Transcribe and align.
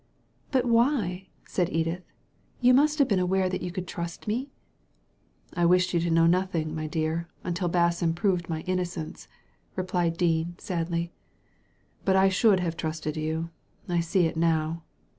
"But 0.49 0.65
why?" 0.65 1.27
said 1.45 1.69
Edith. 1.69 2.01
"You 2.59 2.73
must 2.73 2.97
have 2.97 3.07
been 3.07 3.19
aware 3.19 3.47
that 3.49 3.61
you 3.61 3.71
could 3.71 3.87
trust 3.87 4.27
me." 4.27 4.49
"I 5.53 5.63
wished 5.67 5.93
you 5.93 5.99
to 5.99 6.09
know 6.09 6.25
nothing, 6.25 6.73
my 6.73 6.87
dear, 6.87 7.27
until 7.43 7.69
Basson 7.69 8.15
proved 8.15 8.49
my 8.49 8.61
innocence," 8.61 9.27
replied 9.75 10.17
Dean, 10.17 10.55
sadly. 10.57 11.11
"But 12.03 12.15
I 12.15 12.29
should 12.29 12.61
have 12.61 12.75
trusted 12.75 13.15
you. 13.15 13.51
I 13.87 13.99
see 13.99 14.25
it 14.25 14.35
now. 14.37 14.81